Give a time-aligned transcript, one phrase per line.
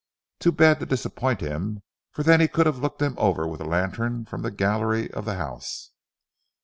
[0.39, 3.65] Too bad to disappoint him; for then he could have looked them over with a
[3.65, 5.91] lantern from the gallery of the house.